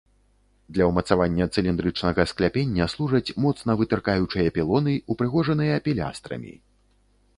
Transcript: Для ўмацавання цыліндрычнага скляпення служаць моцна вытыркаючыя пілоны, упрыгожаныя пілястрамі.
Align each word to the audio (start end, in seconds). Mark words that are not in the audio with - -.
Для 0.75 0.85
ўмацавання 0.91 1.45
цыліндрычнага 1.57 2.25
скляпення 2.31 2.87
служаць 2.95 3.35
моцна 3.45 3.71
вытыркаючыя 3.83 4.47
пілоны, 4.59 4.93
упрыгожаныя 5.17 5.75
пілястрамі. 5.91 6.53